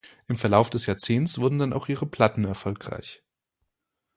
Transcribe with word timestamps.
Im 0.27 0.35
Verlauf 0.35 0.71
des 0.71 0.87
Jahrzehnts 0.87 1.37
wurden 1.37 1.59
dann 1.59 1.73
auch 1.73 1.87
ihre 1.87 2.07
Platten 2.07 2.43
erfolgreich. 2.45 3.23